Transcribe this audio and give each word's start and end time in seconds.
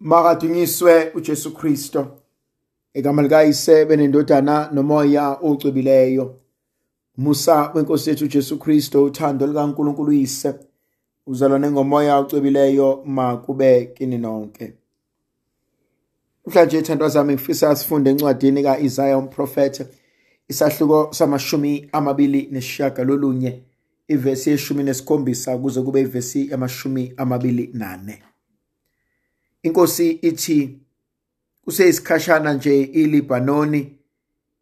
Makadunyiswe 0.00 1.10
uJesu 1.14 1.54
Kristo. 1.54 2.06
Igama 2.94 3.22
likayise 3.22 3.84
benendodana 3.84 4.70
nomoya 4.72 5.38
ocwebileyo. 5.42 6.36
Musa 7.16 7.72
wenkosi 7.74 8.10
yethu 8.10 8.24
uJesu 8.24 8.58
Kristo 8.58 9.04
uthando 9.04 9.46
likaNkulunkulu 9.46 10.08
uyise. 10.08 10.54
Uzalwane 11.26 11.70
ngomoya 11.70 12.16
ocwebileyo 12.18 13.02
makube 13.06 13.86
kini 13.86 14.18
nonke. 14.18 14.74
Mhlanje 16.46 16.82
thandwa 16.82 17.08
zami 17.08 17.32
ngifisa 17.34 17.76
sifunde 17.76 18.10
encwadini 18.10 18.62
kaIsaya 18.62 19.18
umprofeti 19.18 19.84
isahluko 20.48 21.08
samashumi 21.12 21.88
amabili 21.92 22.48
nesishiyagalolunye 22.50 23.62
ivesi 24.08 24.50
yeshumi 24.50 24.82
nesikhombisa 24.82 25.58
kuze 25.58 25.82
kube 25.82 26.00
ivesi 26.00 26.50
yamashumi 26.50 27.14
amabili 27.16 27.70
nane. 27.72 28.22
Inkosi 29.62 30.10
ithi 30.10 30.78
kuseyisikhashana 31.64 32.52
nje 32.54 32.82
iLibanoni 32.82 33.98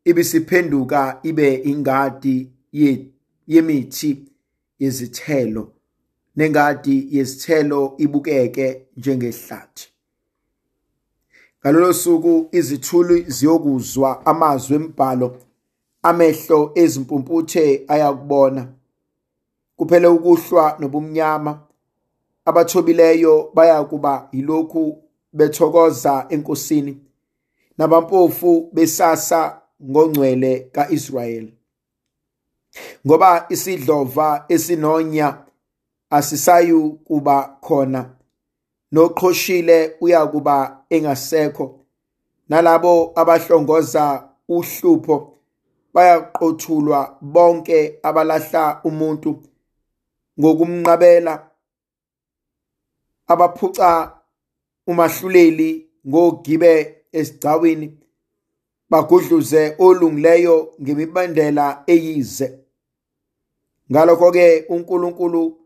ibisiphenduka 0.04 1.20
ibe 1.22 1.54
ingadi 1.54 2.52
ye- 2.72 3.06
yemithi 3.46 4.10
yezithelo 4.78 5.72
nengadi 6.36 7.08
yezithelo 7.16 7.94
ibukeke 7.98 8.86
njengehlathi. 8.96 9.88
Ngalolo 11.60 11.92
suku 11.92 12.48
izithuli 12.52 13.22
ziyokuzwa 13.22 14.26
amazwi 14.26 14.76
embhalo 14.76 15.28
amehlo 16.02 16.72
ezimpumputhe 16.74 17.84
ayakubona 17.88 18.62
kuphele 19.76 20.06
ukuhlwa 20.06 20.76
nobumnyama 20.80 21.52
abathobileyo 22.48 23.50
bayakuba 23.54 24.28
yilokhu 24.32 24.82
bethokoza 25.32 26.26
enkosini 26.28 26.92
nabampofu 27.78 28.70
besasa 28.72 29.40
ngongcwele 29.90 30.52
kaIsrayeli 30.74 31.54
ngoba 33.06 33.46
isidlova 33.48 34.44
esinonya 34.48 35.28
asisayu 36.10 36.90
kuba 37.06 37.36
khona 37.60 38.18
noqhoshile 38.92 39.96
uyakuba 40.00 40.84
engasekho. 40.90 41.84
Nalabo 42.48 43.12
abahlongoza 43.14 44.28
uhlupho 44.48 45.38
bayaqothulwa 45.94 47.18
bonke 47.20 47.98
abalahla 48.02 48.80
umuntu 48.84 49.42
ngokumnqabela 50.40 51.47
abaphuca 53.28 54.12
umahluleli 54.86 55.90
ngogibe 56.08 56.72
esigcawini 57.12 57.98
bagudluze 58.90 59.76
olungileyo 59.78 60.74
ngemibandela 60.82 61.82
eyize. 61.86 62.58
Ngalokho-ke 63.90 64.66
unkulunkulu 64.68 65.58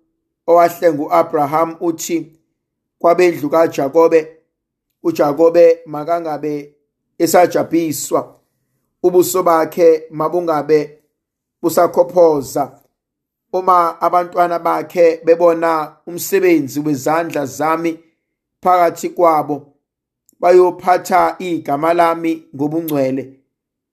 owahlenga 0.46 1.02
u-abraham 1.02 1.76
uthi 1.80 2.38
kwabendlu 2.98 3.50
kajakobe 3.50 4.36
ujakobe 5.02 5.80
makangabe 5.86 6.74
esajabhiswa 7.18 8.40
ubuso 9.02 9.42
bakhe 9.42 10.06
mabungabe 10.10 11.02
busakhophoza. 11.62 12.81
Uma 13.52 14.00
abantwana 14.00 14.58
bakhe 14.58 15.20
bebona 15.24 15.96
umsebenzi 16.06 16.80
wezandla 16.80 17.46
zami 17.46 17.98
phakathi 18.62 19.08
kwabo 19.08 19.74
bayophatha 20.40 21.36
igama 21.38 21.94
lami 21.94 22.46
ngobungcwele 22.54 23.42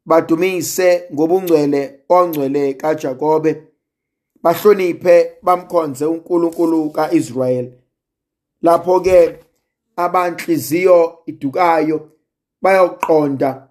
badumise 0.05 1.07
ngobungcwele 1.13 1.99
ongcwele 2.09 2.73
kaJakobe 2.73 3.63
bahloniphe 4.43 5.31
bamkhonze 5.43 6.05
uNkulunkulu 6.05 6.89
kaIsrayeli. 6.89 7.73
Lapho 8.61 8.99
ke 8.99 9.39
abanhliziyo 9.95 11.19
idukayo 11.25 12.09
bayoqonda 12.61 13.67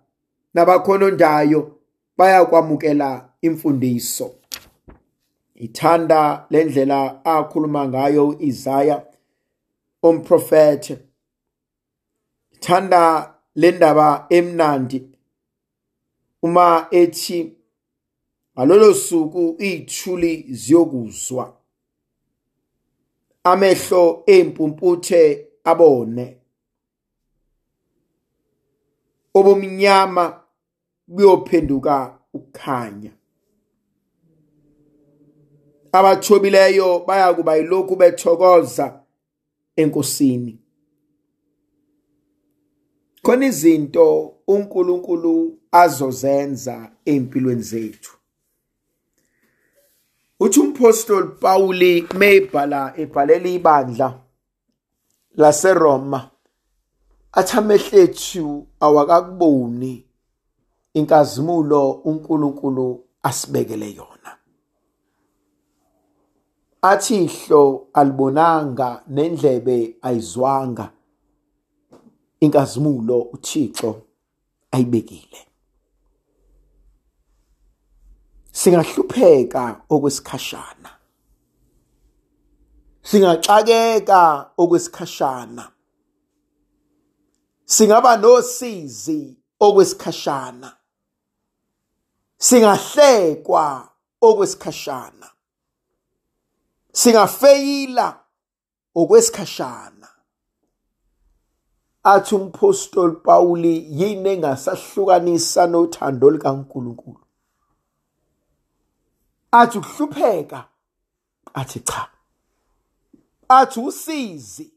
nabakhonondayo 0.55 1.61
bayakwamukela 2.17 3.29
imfundiso. 3.43 4.38
Ithanda 5.65 6.47
lendlela 6.51 7.25
akhuluma 7.25 7.89
ngayo 7.89 8.29
uIsaya 8.29 9.07
umprofeti 10.03 10.97
thanda 12.61 13.35
lendaba 13.55 14.27
emnandi 14.31 14.99
uma 16.43 16.87
ethi 16.91 17.57
ngalolo 18.55 18.95
suku 18.95 19.57
ithuli 19.59 20.47
ziyokuzwa 20.49 21.45
amehlo 23.45 24.23
empumputhe 24.27 25.49
abone 25.65 26.27
obumnyama 29.35 30.25
buyophenduka 31.09 32.19
ukukhanya 32.35 33.18
abathobileyo 35.93 37.05
bayakuba 37.07 37.57
yilokhu 37.57 37.97
bethokoza 37.97 39.01
enkosini. 39.77 40.59
Khona 43.23 43.47
izinto 43.47 44.35
uNkulunkulu 44.47 45.59
azozenza 45.73 46.91
empilweni 47.05 47.63
zethu. 47.63 48.19
Uthi 50.41 50.61
umpostoli 50.61 51.29
Pawuli 51.41 52.07
mebhala 52.15 52.93
ebhalela 52.97 53.49
ibandla 53.49 54.21
laseRoma 55.37 56.31
athi 57.33 57.57
amehlethu 57.59 58.67
awakakuboni 58.81 60.05
inkazimulo 60.95 61.91
uNkulunkulu 61.91 63.05
asibekele 63.23 63.95
yona. 63.95 64.18
Athi 66.83 67.25
ihlo 67.25 67.89
alibonanga 67.95 69.03
nendlebe 69.09 69.97
ayizwanga. 70.03 70.93
Inkazimulo 72.41 73.19
uThixo 73.21 74.03
ayibekile. 74.71 75.39
Singahlupheka 78.53 79.81
okwesikhashana. 79.91 80.91
Singaxakeka 83.03 84.51
okwesikhashana. 84.59 85.73
Singaba 87.65 88.17
nosizi 88.17 89.37
okwesikhashana. 89.61 90.77
Singahlekwa 92.39 93.89
okwesikhashana. 94.23 95.31
Singafeyila 96.99 98.07
okwesikhashana. 98.95 100.09
Athi 102.05 102.35
umpostoli 102.35 103.17
Pawuli 103.17 103.75
yini 104.01 104.29
engasahlukanisa 104.29 105.67
nothando 105.67 106.31
likaNkuluNkulu? 106.31 107.25
Athi 109.53 109.79
ukuhlupheka 109.79 110.65
athi 111.55 111.81
cha. 111.81 112.11
Athi 113.49 113.81
usizi 113.81 114.73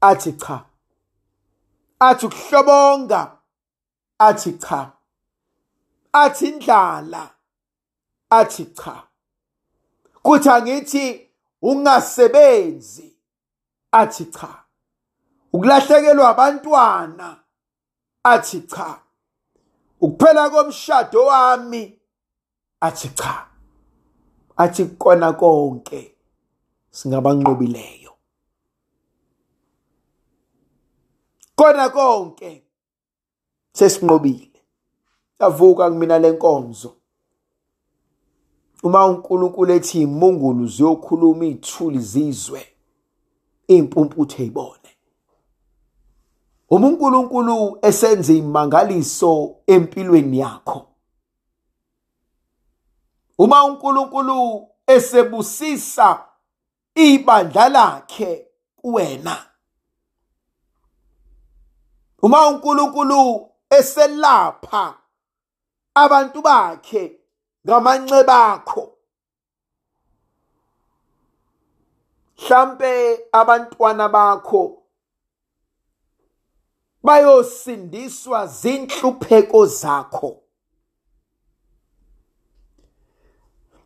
athi 0.00 0.32
cha. 0.32 0.64
Athi 2.00 2.26
ukuhlobonga 2.26 3.38
athi 4.18 4.52
cha. 4.52 4.92
Athi 6.12 6.48
indlala 6.48 7.30
athi 8.30 8.64
cha. 8.64 9.13
Kuthi 10.24 10.48
angithi 10.48 11.30
ungasebenzi. 11.62 13.16
Athi 13.92 14.24
cha. 14.24 14.64
Ukulahlekelwa 15.52 16.28
abantwana. 16.28 17.40
Athi 18.24 18.60
cha. 18.60 19.00
Ukuphela 20.00 20.50
komshado 20.50 21.26
wami. 21.26 22.00
Athi 22.80 23.08
cha. 23.08 23.46
Athi 24.56 24.84
kona 24.84 25.32
konke 25.32 26.14
singabanqobileyo. 26.90 28.12
Kona 31.56 31.88
konke 31.88 32.62
sesinqobile 33.72 34.60
yavuka 35.40 35.90
kumina 35.90 36.18
lenkonzo 36.18 36.96
uma 38.84 39.00
uNkulunkulu 39.06 39.72
ethi 39.72 40.00
imungulu 40.06 40.66
ziyokhuluma 40.66 41.44
ithuli 41.44 42.00
zizwe 42.10 42.62
impumputhe 43.68 44.44
ibone 44.44 44.90
uma 46.70 46.88
uNkulunkulu 46.88 47.78
esenza 47.82 48.32
imangaliso 48.32 49.56
empilweni 49.66 50.38
yakho. 50.38 50.88
Uma 53.38 53.64
uNkulunkulu 53.64 54.68
esebusisa 54.86 56.24
ibandla 56.94 57.68
lakhe 57.68 58.46
kuwena. 58.76 59.46
Uma 62.22 62.48
uNkulunkulu 62.48 63.50
eselapha 63.70 64.98
abantu 65.94 66.42
bakhe 66.42 67.23
ngamanxeba 67.66 68.52
akho. 68.52 68.90
Mhlambe 72.38 73.26
abantwana 73.32 74.08
bakho 74.08 74.82
bayosindiswa 77.02 78.46
zinhlupheko 78.46 79.66
zakho. 79.66 80.40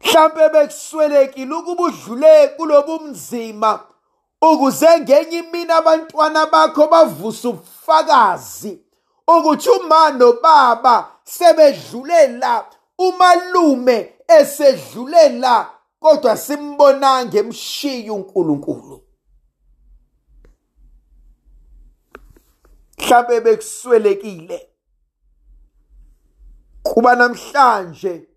Mhlambe 0.00 0.48
bekuswelekile 0.48 1.54
ukuba 1.54 1.82
udlule 1.84 2.48
kulobumzima 2.48 3.80
ukuze 4.42 5.00
ngenye 5.00 5.38
imini 5.38 5.72
abantwana 5.72 6.46
bakho 6.46 6.86
bavuse 6.86 7.48
ubufakazi 7.48 8.82
ukuthi 9.26 9.70
uma 9.70 10.10
nobaba 10.10 11.08
sebedlulela 11.25 12.64
umalume 12.99 14.15
esedlulela 14.29 15.75
kodwa 16.00 16.37
simbonanga 16.37 17.39
emshiya 17.39 18.12
uNkulunkulu. 18.12 19.05
Mhlawumbe 22.99 23.41
bekuswelekile. 23.41 24.69
Kuba 26.83 27.15
namhlanje 27.17 28.29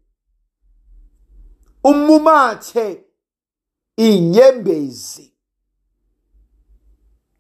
umumathe 1.84 3.06
inyembezi 3.98 5.34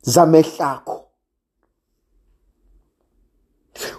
zamehlakho. 0.01 1.11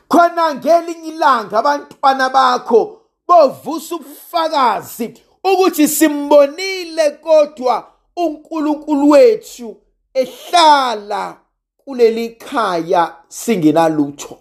Khona 0.09 0.55
ngelinye 0.55 1.09
ilanga 1.09 1.59
abantwana 1.59 2.31
bakho 2.31 3.02
bovusa 3.33 3.97
ubufakazi 3.97 5.15
ukuthi 5.45 5.89
simbonile 5.89 7.11
kodwa 7.11 7.93
uNkulunkulu 8.17 9.11
wethu 9.11 9.77
ehlala 10.15 11.41
kuleli 11.77 12.29
khaya 12.31 13.17
singenalutho. 13.29 14.39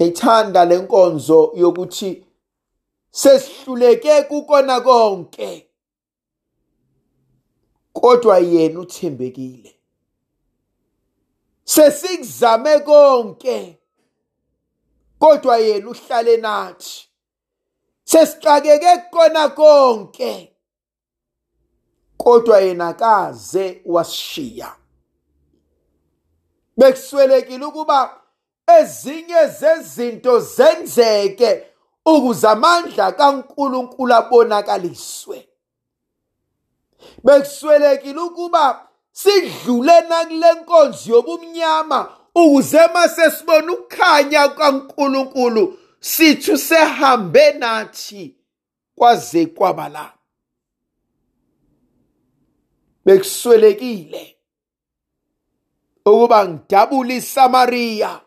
Ngithanda 0.00 0.64
lenkonzo 0.64 1.52
yokuthi 1.56 2.24
sesihluleke 3.10 4.22
kukona 4.22 4.80
konke 4.80 5.66
kodwa 7.92 8.38
yena 8.38 8.80
uthembekile. 8.80 9.74
Sesikuzame 11.64 12.80
konke. 12.80 13.81
Kodwa 15.22 15.58
yena 15.58 15.90
uhlale 15.90 16.36
nathi. 16.36 17.08
Sesixakeke 18.04 18.96
kukona 18.96 19.48
konke. 19.48 20.56
Kodwa 22.16 22.60
yena 22.60 22.92
kaze 22.94 23.82
wasishiya. 23.84 24.76
Bekuswelekile 26.76 27.64
ukuba 27.64 28.20
ezinye 28.78 29.46
zezinto 29.46 30.40
zenzeke 30.40 31.66
ukuze 32.06 32.48
amandla 32.48 33.12
kaNkuluNkulu 33.12 34.14
abonakaliswe 34.14 35.48
bekuswelekile 37.24 38.20
ukuba 38.20 38.88
sidlule 39.12 40.00
nakule 40.00 40.52
nkonzo 40.52 41.12
yobumnyama 41.12 42.21
ukuze 42.34 42.86
mase 42.94 43.30
sibona 43.30 43.72
ukukhanya 43.72 44.48
kaNkuluNkulu 44.48 45.78
sithu 46.00 46.58
sehambe 46.58 47.52
nathi 47.52 48.36
kwaze 48.96 49.46
kwaba 49.46 49.88
la. 49.88 50.12
Bekuswelekile 53.04 54.36
ukuba 56.06 56.48
ngidabula 56.48 57.14
iSamaria 57.14 58.20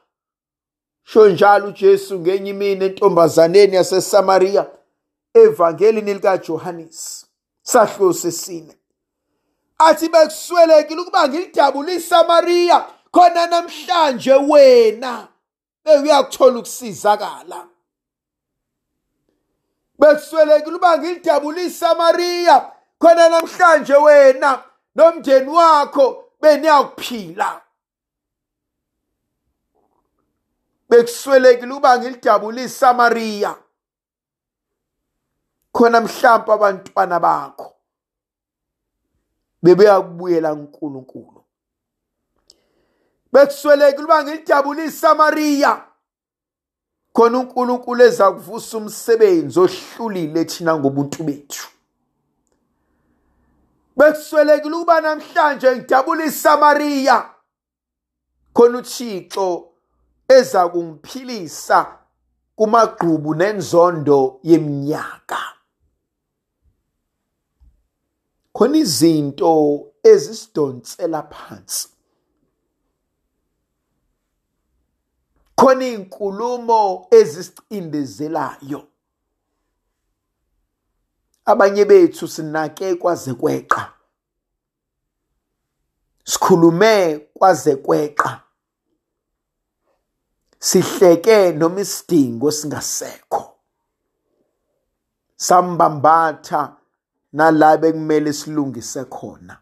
sho 1.03 1.29
njalo 1.29 1.67
uJesu 1.67 2.19
ngenye 2.19 2.49
imini 2.49 2.85
entombazaneni 2.85 3.75
yaseSamaria 3.75 4.65
evangelini 5.33 6.13
likaJohannes 6.13 7.25
sahlo 7.61 8.13
sesine 8.13 8.77
athi 9.77 10.09
bekuswelekile 10.09 11.01
ukuba 11.01 11.27
ngilidabula 11.27 11.91
iSamaria 11.93 12.85
khona 13.15 13.47
namhlanje 13.47 14.33
wena 14.33 15.27
uyakuthola 15.85 16.59
ukusizakala. 16.59 17.67
Bekuswelekile 19.99 20.75
uba 20.75 20.97
ngilidabula 20.97 21.61
iSamaria 21.61 22.71
khona 22.99 23.29
namhlanje 23.29 23.95
wena 23.95 24.63
nomndeni 24.95 25.49
wakho 25.49 26.23
beniyakuphila. 26.41 27.61
Bekuswelekile 30.89 31.73
uba 31.73 31.99
ngilidabula 31.99 32.61
iSamaria 32.61 33.55
khona 35.71 36.01
mhlawumbe 36.01 36.53
abantwana 36.53 37.19
bakho. 37.19 37.75
Bebeyakubuyela 39.63 40.53
uNkulunkulu 40.53 41.44
bekuswelekile 43.35 44.05
uba 44.05 44.23
ngilidabula 44.23 44.83
iSamaria 44.83 45.81
khona 47.13 47.39
uNkulunkulu 47.39 48.03
eza 48.03 48.31
kuvusa 48.31 48.77
umsebenzi 48.77 49.59
ohlulile 49.59 50.45
thina 50.45 50.77
ngobuntu 50.79 51.23
bethu. 51.23 51.67
Bekuswelekile 53.97 54.75
ukuba 54.75 55.01
namhlanje 55.01 55.75
ngidabula 55.75 56.25
iSamaria 56.25 57.29
khona 58.53 58.77
uThixo 58.77 59.67
eza 60.27 60.69
kungiphilisa 60.69 61.97
kumagqubu 62.55 63.35
nenzondo 63.35 64.39
yeminyaka. 64.43 65.39
Khona 68.53 68.77
izinto 68.77 69.51
ezisidonsela 70.03 71.23
phansi. 71.23 71.94
Khona 75.65 75.85
izinkulumo 75.85 77.07
ezisicindezelayo 77.11 78.87
abanye 81.45 81.85
bethu 81.85 82.27
sinake 82.27 82.95
kwaze 82.95 83.33
kweqa. 83.33 83.93
Sikhulume 86.23 87.19
kwaze 87.33 87.75
kweqa. 87.75 88.41
Sihleke 90.59 91.51
noma 91.51 91.81
isidingo 91.81 92.51
singasekho. 92.51 93.57
Sambambatha 95.35 96.77
nala 97.33 97.77
bekumele 97.77 98.33
silungise 98.33 99.05
khona. 99.05 99.57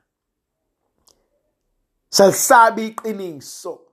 Salisaba 2.09 2.81
iqiniso. 2.81 3.92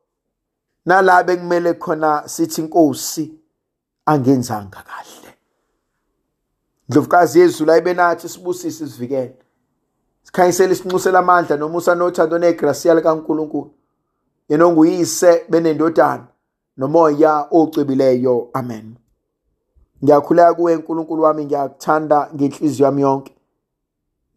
Nala 0.90 1.22
bekumele 1.22 1.74
khona 1.74 2.28
sithi 2.28 2.60
inkosi 2.60 3.34
angenzanga 4.06 4.82
kahle. 4.82 5.34
Ndlovukazi 6.88 7.40
yezulu 7.40 7.72
ayibenathi 7.72 8.28
sibusise 8.28 8.86
sivikele 8.88 9.36
sikhanyisele 10.22 10.72
isinxusela 10.72 11.18
amandla 11.18 11.56
nomusa 11.56 11.94
nothando 11.94 12.38
negrasiya 12.38 12.94
likaNkuluNkulu. 12.94 13.70
Yena 14.48 14.66
onguyise 14.66 15.44
benendodana 15.48 16.26
nomoya 16.76 17.46
ocwebileyo 17.50 18.50
amen. 18.52 18.96
Ngiyakhuleka 20.04 20.54
kuwe 20.54 20.76
nkulunkulu 20.76 21.22
wami. 21.22 21.44
Ngiyakuthanda 21.44 22.30
ngenhliziyo 22.34 22.86
yami 22.86 23.02
yonke. 23.02 23.36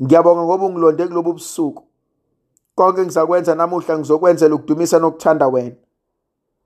Ngiyabonga 0.01 0.43
ngoba 0.43 0.65
ungilonde 0.65 1.07
kulobu 1.07 1.33
busuku. 1.33 1.83
Konke 2.75 3.01
ngizakwenza 3.01 3.55
namuhla 3.55 3.97
ngizokwenzela 3.97 4.55
ukudumisa 4.55 4.99
nokuthanda 4.99 5.47
wena. 5.47 5.75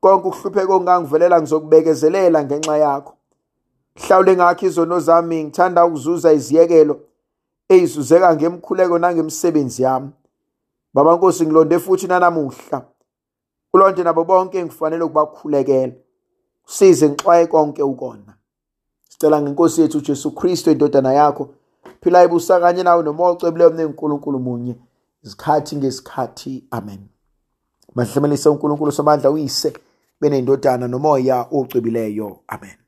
Konke 0.02 0.28
ukuhlupheka 0.28 0.74
ongangivelela 0.76 1.42
ngizokubekezelela 1.42 2.44
ngenxa 2.44 2.78
yakho. 2.78 3.14
Hlawule 3.96 4.36
ngakho 4.36 4.66
izono 4.66 5.00
zami 5.00 5.44
ngithanda 5.44 5.86
ukuzuza 5.86 6.34
iziyekelo 6.34 7.00
eyizuzeka 7.70 8.36
ngemkhuleko 8.36 8.98
nangemsebenzi 9.00 9.84
yami. 9.84 10.10
Baba 10.94 11.16
nkosi 11.16 11.46
ngilonde 11.46 11.80
futhi 11.80 12.08
nanamuhla. 12.08 12.86
Kulonto 13.72 14.04
nabo 14.04 14.24
bonke 14.24 14.66
ngifanele 14.66 15.04
ukubakhulekela. 15.04 15.94
Size 16.66 17.10
ngixwaye 17.10 17.48
konke 17.48 17.84
ukona. 17.84 18.34
Sicela 19.10 19.42
ngenkosi 19.42 19.82
yethu 19.82 19.98
uJesu 19.98 20.32
Kristu 20.32 20.72
indodana 20.72 21.14
yakho 21.14 21.50
phila 22.02 22.24
ibusa 22.24 22.60
kanye 22.60 22.84
nawe 22.84 23.04
nomoya 23.04 23.30
ocebileyo 23.30 23.70
mne 23.70 23.86
uNkulunkulu 23.86 24.40
munye 24.40 24.76
isikhathi 25.24 25.76
ngesikhathi. 25.76 26.64
Amen. 26.72 27.00
Mahlemelise 27.96 28.50
uNkulunkulu 28.50 28.92
somandla 28.92 29.32
uyise. 29.32 29.74
Benendodana 30.22 30.88
nomoya 30.88 31.48
ocwebileyo 31.52 32.44
amen. 32.48 32.87